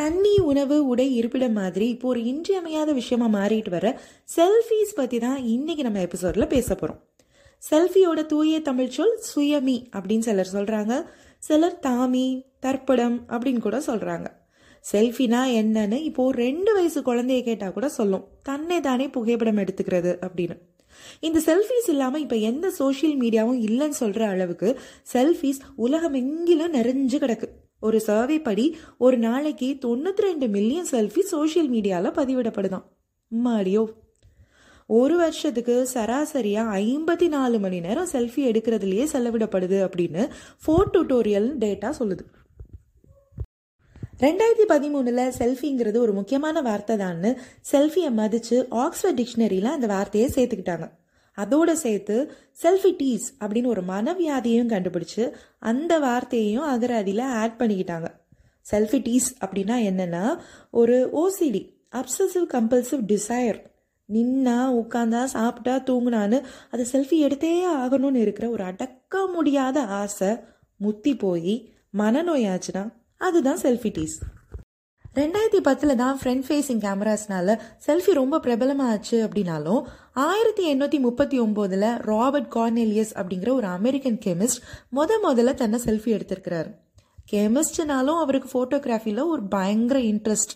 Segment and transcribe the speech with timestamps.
[0.00, 4.00] தண்ணி உணவு உடை இருப்பிடம் மாதிரி இப்போ ஒரு இன்றியமையாத விஷயமா மாறிட்டு வர
[4.36, 7.00] செல்ஃபீஸ் பற்றி தான் இன்னைக்கு நம்ம எபிசோட்ல பேச போகிறோம்
[7.62, 10.94] செல்ஃபியோட தூய தமிழ் சொல் சுயமி அப்படின்னு சிலர் சொல்கிறாங்க
[11.38, 12.26] சிலர் தாமி
[12.60, 14.28] தற்படம் அப்படின்னு கூட சொல்கிறாங்க
[14.84, 18.24] செல்ஃபினா என்னன்னு இப்போ ஒரு ரெண்டு வயசு குழந்தைய கேட்டால் கூட சொல்லும்.
[18.42, 20.56] தன்னை தானே புகைப்படம் எடுத்துக்கிறது அப்படின்னு.
[21.20, 24.68] இந்த செல்ஃபீஸ் இல்லாமல் இப்போ எந்த சோஷியல் மீடியாவும் இல்லைன்னு சொல்கிற அளவுக்கு
[25.12, 27.48] செல்ஃபீஸ் உலகம் எங்கிலும் நிறைஞ்சு கிடக்கு.
[27.80, 32.84] ஒரு சர்வே படி ஒரு நாளைக்கு தொண்ணூற்றி ரெண்டு மில்லியன் செல்ஃபி சோஷியல் மீடியாவில் பதிவிடப்படுதான்.
[33.44, 33.86] மாடியோ
[34.86, 40.30] ஒரு வருஷத்துக்கு சராசரியாக ஐம்பத்தி நாலு மணி நேரம் செல்ஃபி எடுக்கிறதுலையே செலவிடப்படுது அப்படின்னு
[40.66, 42.24] ஃபோர் டுட்டோரியல் டேட்டா சொல்லுது.
[44.18, 47.36] ரெண்டாயிரத்தி பதிமூணில் செல்ஃபிங்கிறது ஒரு முக்கியமான வார்த்தை தான்னு
[47.72, 50.90] செல்ஃபியை மதித்து ஆக்ஸ்ஃபர்ட் டிக்ஷனரியில் அந்த வார்த்தையை சேர்த்துக்கிட்டாங்க.
[51.42, 52.16] அதோட சேர்த்து
[52.62, 55.24] செல்ஃபி டீஸ் அப்படின்னு ஒரு மனவியாதியையும் கண்டுபிடிச்சு
[55.58, 58.08] அந்த வார்த்தையையும் அகராதியில் ஆட் பண்ணிக்கிட்டாங்க.
[58.70, 60.24] செல்ஃபி டீஸ் அப்படின்னா என்னென்னா
[60.70, 63.60] ஒரு ஓசிடி அப்சசிவ் கம்பல்சிவ் டிசையர்
[64.08, 66.38] நின்னா உட்காந்தா சாப்பிட்டா தூங்குனான்னு
[66.70, 70.30] அதை செல்ஃபி எடுத்தே ஆகணும்னு இருக்கிற ஒரு அடக்க முடியாத ஆசை
[70.80, 71.54] முத்தி போய்
[71.98, 72.84] மனநோயாச்சுன்னா
[73.16, 74.16] அதுதான் செல்ஃபி டீஸ்
[75.16, 77.54] ரெண்டாயிரத்தி பத்தில் தான் ஃப்ரண்ட் ஃபேஸிங் கேமராஸ்னால
[77.86, 79.80] செல்ஃபி ரொம்ப பிரபலமாச்சு அப்படின்னாலும்
[80.12, 86.70] ஆயிரத்தி எண்ணூற்றி முப்பத்தி ஒம்போதில் ராபர்ட் கார்னேலியஸ் அப்படிங்கிற ஒரு அமெரிக்கன் கெமிஸ்ட் முத முதல்ல தன்னை செல்ஃபி எடுத்திருக்கிறாரு.
[87.32, 90.54] கெமிஸ்ட்னாலும் அவருக்கு ஃபோட்டோகிராஃபியில் ஒரு பயங்கர இன்ட்ரெஸ்ட்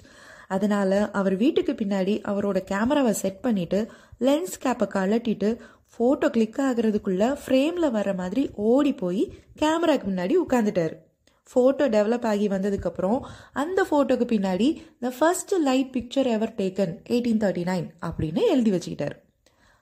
[0.49, 3.89] அதனால் அவர் வீட்டுக்கு பின்னாடி அவரோட கேமராவை செட் பண்ணிவிட்டு
[4.19, 5.59] லென்ஸ் கேப்பை கலட்டிட்டு
[5.95, 10.95] ஃபோட்டோ கிளிக் ஆகிறதுக்குள்ளே ஃப்ரேமில் வர மாதிரி ஓடி போய் கேமராக்கு முன்னாடி உட்காந்துட்டார்
[11.53, 13.21] ஃபோட்டோ டெவலப் ஆகி வந்ததுக்கப்புறம்
[13.53, 14.69] அந்த ஃபோட்டோக்கு பின்னாடி
[15.01, 19.17] the first light picture ever taken eighteen thirty nine அப்படின்னு எழுதி வச்சுக்கிட்டார்.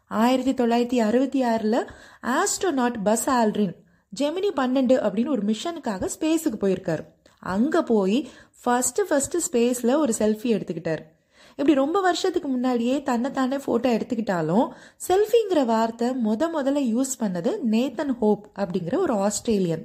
[0.06, 1.91] ஆயிரத்தி தொள்ளாயிரத்தி அறுபத்தி ஆறில்
[2.22, 3.74] ஆஸ்ட்ரோநாட் பஸ் ஆல்ரின்
[4.20, 7.04] ஜெமினி பன்னெண்டு அப்படின்னு ஒரு மிஷனுக்காக ஸ்பேஸுக்கு போயிருக்கார்.
[7.38, 8.28] அங்கே போய்
[8.64, 11.03] ஃபஸ்ட்டு ஃபஸ்ட்டு ஸ்பேஸில் ஒரு செல்ஃபி எடுத்துக்கிட்டார்.
[11.50, 14.69] இப்படி ரொம்ப வருஷத்துக்கு முன்னாடியே தன்னைத்தானே ஃபோட்டோ எடுத்துக்கிட்டாலும்
[15.08, 19.84] செல்ஃபிங்கிற வார்த்தை முத முதல்ல யூஸ் பண்ணது நேத்தன் ஹோப் அப்படிங்கிற ஒரு ஆஸ்திரேலியன்.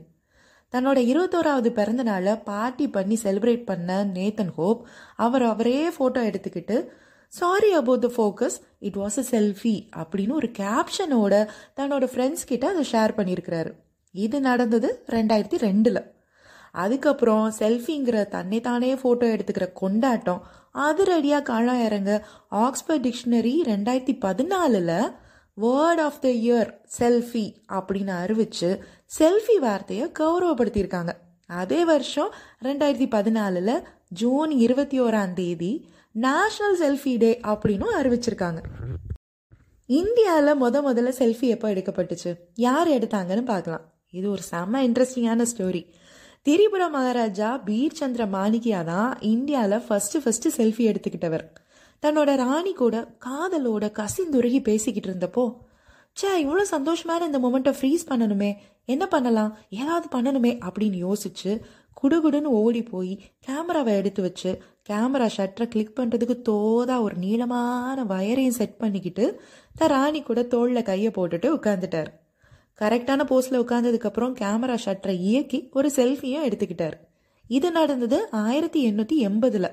[0.74, 6.88] தன்னோட இருபத்தோராவது பிறந்த நாளை பார்ட்டி பண்ணி செலிப்ரேட் பண்ண நேத்தன் ஹோப் அவர் அவரே ஃபோட்டோ எடுத்துக்கிட்டு
[7.28, 12.86] sorry about the focus it was a selfie அப்படின்னு ஒரு கேப்ஷனோட தன்னோட ஃப்ரெண்ட்ஸ் கிட்ட அதை
[12.92, 13.72] ஷேர் பண்ணியிருக்கிறாரு
[14.12, 16.16] இது நடந்தது ரெண்டாயிரத்தி ரெண்டில்.
[16.72, 20.42] அதுக்கப்புறம் செல்ஃபிங்கிற தன்னை தானே ஃபோட்டோ எடுத்துக்கிற கொண்டாட்டம்
[20.72, 25.12] அதிரடியாக காணாம இறங்க ஆக்ஸ்போர்ட் டிக்ஷனரி ரெண்டாயிரத்தி பதினாலில்
[25.62, 26.70] word of the year
[27.00, 27.46] selfie
[27.78, 28.70] அப்படின்னு அறிவிச்சு
[29.20, 31.12] செல்ஃபி வார்த்தையை கௌரவப்படுத்தியிருக்காங்க.
[31.48, 33.84] அதே வருஷம் ரெண்டாயிரத்தி பதினாலில்
[34.22, 35.72] ஜூன் இருபத்தி ஓராம் தேதி
[36.12, 38.62] நேஷனல் செல்ஃபி டே அப்படின்னு அறிவிச்சிருக்காங்க.
[39.86, 42.32] இந்தியாவில் முத முதல்ல செல்ஃபி எப்போ எடுக்கப்பட்டுச்சு?
[42.56, 43.86] யார் எடுத்தாங்கன்னு பார்க்கலாம்.
[44.10, 45.84] இது ஒரு செம்ம இன்ட்ரெஸ்டிங்கான ஸ்டோரி
[46.46, 51.46] திரிபுர மகாராஜா பீர் சந்திர மாணிக்கியா தான் இந்தியாவில் ஃபஸ்ட்டு ஃபஸ்ட்டு செல்ஃபி எடுத்துக்கிட்டவர்.
[52.04, 55.46] தன்னோட ராணி கூட காதலோட கசிந்துருகி பேசிக்கிட்டு இருந்தப்போ
[56.12, 58.52] சே இவ்வளோ சந்தோஷமான இந்த மொமெண்ட்டை ஃப்ரீஸ் பண்ணணுமே
[58.86, 61.52] என்ன பண்ணலாம் ஏதாவது பண்ணணுமே அப்படின்னு யோசிச்சு
[62.02, 64.52] குடுகுடுன்னு ஓடி போய் கேமராவை எடுத்து வச்சு
[64.90, 69.26] கேமரா ஷட்டரை கிளிக் பண்ணுறதுக்கு தோதா ஒரு நீளமான வயரையும் செட் பண்ணிக்கிட்டு
[69.76, 72.12] த ராணி கூட தோளில் கையை போட்டுட்டு உட்காந்துட்டார்
[72.82, 76.98] கரெக்டான போஸ்டில் உட்காந்ததுக்கப்புறம் கேமரா ஷட்டரை இயக்கி ஒரு செல்ஃபியும் எடுத்துக்கிட்டார்.
[77.48, 79.70] இது நடந்தது ஆயிரத்தி எண்ணூற்றி எண்பதில்.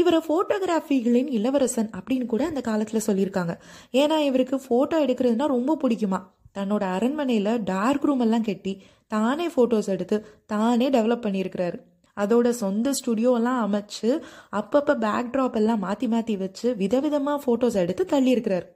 [0.00, 3.52] இவரை ஃபோட்டோகிராஃபிகளின் இளவரசன் அப்படின்னு கூட அந்த காலத்தில் சொல்லியிருக்காங்க.
[3.92, 6.20] ஏன்னா இவருக்கு ஃபோட்டோ எடுக்கிறதுனா ரொம்ப பிடிக்குமா?
[6.58, 8.72] தன்னோட அரண்மனையில் டார்க் ரூம் எல்லாம் கட்டி
[9.06, 10.16] தானே ஃபோட்டோஸ் எடுத்து
[10.46, 11.78] தானே டெவலப் பண்ணியிருக்கிறாரு.
[12.16, 14.10] அதோட சொந்த ஸ்டுடியோலாம் அமைச்சு
[14.52, 18.66] அப்பப்போ பேக்ட்ராப் எல்லாம் மாற்றி மாற்றி வச்சு விதவிதமாக ஃபோட்டோஸ் எடுத்து தள்ளியிருக்கிறார்.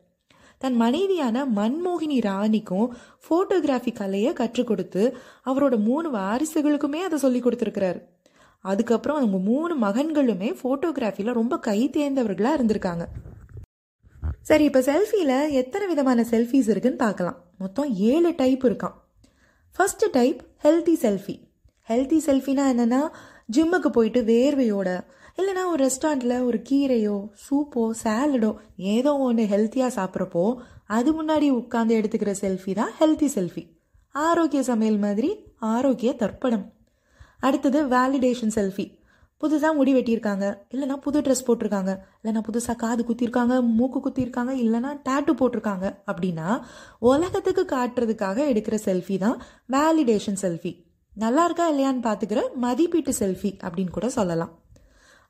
[0.63, 2.87] தன் மனைவியான மன்மோகினி ராணிக்கும்
[3.25, 5.03] ஃபோட்டோகிராஃபி கலையை கற்றுக் கொடுத்து
[5.45, 8.01] அவரோட மூணு வாரிசுகளுக்குமே அதை சொல்லி கொடுத்துருக்கிறாரு.
[8.65, 13.05] அதுக்கப்புறம் அவங்க மூணு மகன்களுமே ஃபோட்டோகிராஃபியில் ரொம்ப கை தேர்ந்தவர்களாக இருந்திருக்காங்க.
[14.49, 17.39] சரி இப்போ செல்ஃபியில் எத்தனை விதமான செல்ஃபிஸ் இருக்குன்னு பார்க்கலாம்.
[17.63, 18.97] மொத்தம் ஏழு டைப் இருக்கான்
[19.77, 21.37] first type healthy selfie
[21.89, 23.03] healthy செல்ஃபினா என்னென்னா
[23.57, 24.89] ஜிம்முக்கு போயிட்டு வேர்வையோட
[25.39, 28.51] இல்லைனா ஒரு ரெஸ்டாரண்ட்டில் ஒரு கீரையோ சூப்போ சாலடோ
[28.95, 30.45] ஏதோ ஒன்று ஹெல்த்தியாக சாப்பிட்றப்போ
[30.97, 33.65] அது முன்னாடி உட்காந்து எடுத்துக்கிற செல்ஃபி தான் ஹெல்த்தி செல்ஃபி
[34.15, 36.67] ஆரோக்கிய சமையல் மாதிரி ஆரோக்கிய தர்ப்பணம்.
[37.41, 38.87] அடுத்தது வேலிடேஷன் செல்ஃபி
[39.41, 40.47] புதுசாக முடி வெட்டியிருக்காங்க.
[40.75, 41.93] இல்லைனா புது ட்ரெஸ் போட்டிருக்காங்க.
[42.21, 46.49] இல்லைனா புதுசாக காது குத்திருக்காங்க மூக்கு குத்திருக்காங்க இல்லைனா டேட்டு போட்டிருக்காங்க அப்படின்னா
[47.11, 49.37] உலகத்துக்கு காட்டுறதுக்காக எடுக்கிற செல்ஃபி தான்
[49.75, 50.73] வேலிடேஷன் செல்ஃபி
[51.15, 54.53] நல்லா இருக்கா இல்லையான்னு பார்த்துக்கிற மதிப்பீட்டு செல்ஃபி அப்படின்னு கூட சொல்லலாம்.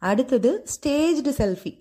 [0.03, 1.73] அடுத்தது ஸ்டேஜ்டு செல்ஃபி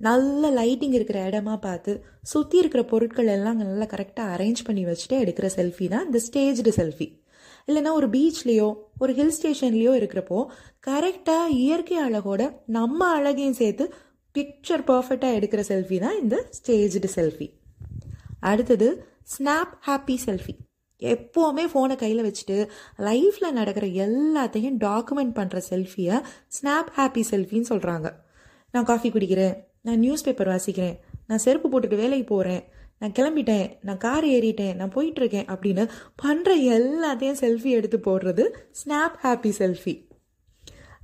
[0.00, 1.92] நல்ல லைட்டிங் இருக்கிற இடமா பார்த்து
[2.32, 7.06] சுற்றி இருக்கிற பொருட்கள் எல்லாம் நல்லா கரெக்டாக அரேஞ்ச் பண்ணி வச்சுட்டு எடுக்கிற செல்ஃபி தான் இந்த ஸ்டேஜ்டு செல்ஃபி
[7.68, 8.68] இல்லைன்னா ஒரு பீச்லேயோ
[8.98, 10.38] ஒரு ஹில் ஸ்டேஷன்லேயோ இருக்கிறப்போ
[10.86, 13.84] கரெக்டாக இயற்கை அழகோட நம்ம அழகையும் சேர்த்து
[14.34, 17.48] பிக்சர் பர்ஃபெக்டாக எடுக்கிற செல்ஃபி தான் இந்த ஸ்டேஜ்டு செல்ஃபி
[18.40, 18.88] அடுத்தது
[19.24, 20.54] ஸ்னாப் ஹாப்பி செல்ஃபி
[21.02, 22.56] எப்போவுமே ஃபோனை கையில் வச்சுட்டு
[22.98, 26.16] லைஃப்பில் நடக்கிற எல்லாத்தையும் டாக்குமெண்ட் பண்ணுற செல்ஃபியை
[26.48, 28.08] ஸ்னாப் ஹாப்பி செல்ஃபின்னு சொல்கிறாங்க
[28.74, 30.96] நான் காஃபி குடிக்கிறேன் நான் நியூஸ் பேப்பர் வாசிக்கிறேன்
[31.26, 32.62] நான் செருப்பு போட்டுட்டு வேலைக்கு போகிறேன்
[33.04, 35.82] நான் கிளம்பிட்டேன் நான் கார் ஏறிட்டேன் நான் போயிட்டுருக்கேன் அப்படின்னு
[36.22, 40.08] பண்ணுற எல்லாத்தையும் செல்ஃபி எடுத்து போடுறது ஸ்னாப் ஹாப்பி செல்ஃபி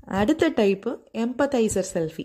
[0.05, 2.25] அடுத்த டைப்பு எம்பத்தைசர் செல்ஃபி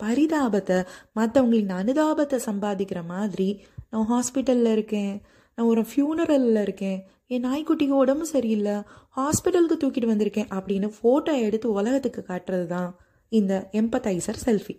[0.00, 0.84] பரிதாபத்தை
[1.14, 3.48] மற்றவங்களின் அனுதாபத்தை சம்பாதிக்கிற மாதிரி
[3.90, 5.22] நான் ஹாஸ்பிட்டலில் இருக்கேன்
[5.54, 8.76] நான் ஒரு ஃபியூனரலில் இருக்கேன் என் நாய்க்குட்டிக்கு உடம்பு சரியில்லை
[9.16, 12.90] ஹாஸ்பிட்டலுக்கு தூக்கிட்டு வந்திருக்கேன் அப்படின்னு ஃபோட்டோ எடுத்து உலகத்துக்கு காட்டுறது தான்
[13.28, 14.76] இந்த எம்பத்தைசர் செல்ஃபி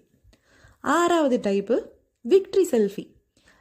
[0.82, 1.78] ஆறாவது டைப்பு
[2.26, 3.06] விக்ட்ரி செல்ஃபி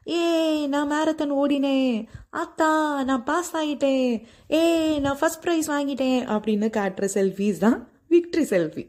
[0.08, 2.06] ஏ நான் மேரத்தான் ஓடினேன்.
[2.32, 2.70] அத்தா
[3.04, 4.22] நான் பாஸ் ஆகிட்டேன்
[4.52, 4.62] ஏ
[4.98, 6.20] நான் ஃபஸ்ட் ப்ரைஸ் வாங்கிட்டேன்.
[6.26, 8.84] அப்படின்னு காட்டுற செல்ஃபீஸ் தான் விக்ட்ரி செல்ஃபி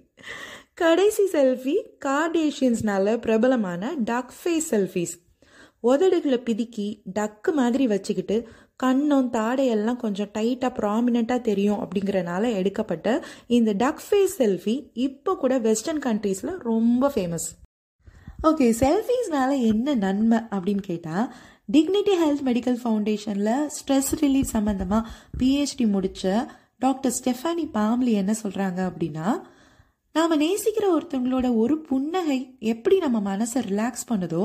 [0.74, 1.76] கடைசி செல்ஃபி
[2.06, 5.14] கார்டேஷியன்ஸ்னால பிரபலமான டக் ஃபேஸ் செல்ஃபீஸ்
[5.80, 14.02] உதடுகளை பிதுக்கி டக்கு மாதிரி வச்சுக்கிட்டு கண்ணும் தாடையெல்லாம் கொஞ்சம் டைட்டாக ப்ராமினெண்ட்டாக தெரியும் அப்படிங்கிறனால எடுக்கப்பட்ட இந்த டக்
[14.10, 17.48] ஃபேஸ் செல்ஃபி இப்போ கூட வெஸ்டர்ன் கண்ட்ரீஸில் ரொம்ப ஃபேமஸ்
[18.44, 21.28] ஓகே செல்ஃபீஸ்னால என்ன நன்மை அப்படின்னு கேட்டால்
[21.72, 25.08] டிக்னிட்டி ஹெல்த் மெடிக்கல் ஃபவுண்டேஷனில் ஸ்ட்ரெஸ் ரிலீஃப் சம்மந்தமாக
[25.38, 26.34] பிஹெச்டி முடித்த
[26.78, 29.28] டாக்டர் ஸ்டெஃபானி பாம்லி என்ன சொல்கிறாங்க அப்படின்னா
[30.16, 34.44] நாம் நேசிக்கிற ஒருத்தவங்களோட ஒரு புன்னகை எப்படி நம்ம மனசை ரிலாக்ஸ் பண்ணுதோ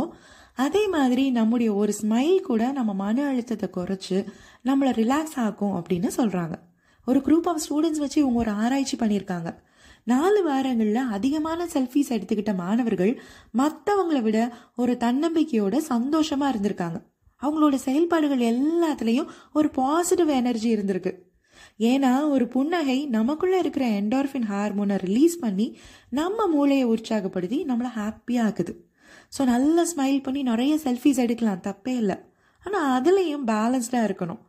[0.54, 4.16] அதே மாதிரி நம்முடைய ஒரு ஸ்மைல் கூட நம்ம மன அழுத்தத்தை குறைச்சி
[4.64, 6.54] நம்மளை ரிலாக்ஸ் ஆகும் அப்படின்னு சொல்கிறாங்க
[7.06, 9.50] ஒரு குரூப் ஆஃப் ஸ்டூடெண்ட்ஸ் வச்சு இவங்க ஒரு ஆராய்ச்சி பண்ணியிருக்காங்க.
[10.10, 13.12] நாலு வாரங்களில் அதிகமான செல்ஃபீஸ் எடுத்துக்கிட்ட மாணவர்கள்
[13.60, 14.38] மற்றவங்களை விட
[14.82, 16.98] ஒரு தன்னம்பிக்கையோட சந்தோஷமாக இருந்திருக்காங்க.
[17.42, 21.12] அவங்களோட செயல்பாடுகள் எல்லாத்துலேயும் ஒரு பாசிட்டிவ் எனர்ஜி இருந்திருக்கு.
[21.90, 25.66] ஏன்னா ஒரு புன்னகை நமக்குள்ளே இருக்கிற என்டார்ஃபின் ஹார்மோனை ரிலீஸ் பண்ணி
[26.18, 28.74] நம்ம மூளையை உற்சாகப்படுத்தி நம்மளை ஹாப்பியாக ஆக்குது.
[29.36, 32.18] ஸோ நல்லா ஸ்மைல் பண்ணி நிறைய செல்ஃபீஸ் எடுக்கலாம் தப்பே இல்லை.
[32.66, 34.40] ஆனால் அதுலேயும் பேலன்ஸ்டாக இருக்கணும்.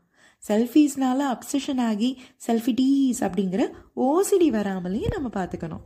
[0.48, 5.84] செல்ஃபீஸ்னால அப்சஷன் ஆகி செல்ஃபி டீஸ் அப்படிங்கிற ஓசிடி வராமலையும் நம்ம பார்த்துக்கணும்.